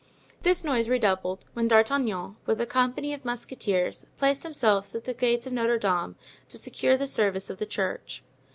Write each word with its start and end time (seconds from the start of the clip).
This 0.41 0.63
noise 0.63 0.89
redoubled 0.89 1.45
when 1.53 1.67
D'Artagnan, 1.67 2.35
with 2.47 2.59
a 2.59 2.65
company 2.65 3.13
of 3.13 3.23
musketeers, 3.23 4.07
placed 4.17 4.41
himself 4.41 4.95
at 4.95 5.03
the 5.03 5.13
gates 5.13 5.45
of 5.45 5.53
Notre 5.53 5.77
Dame 5.77 6.15
to 6.49 6.57
secure 6.57 6.97
the 6.97 7.05
service 7.05 7.51
of 7.51 7.59
the 7.59 7.67
church. 7.67 8.23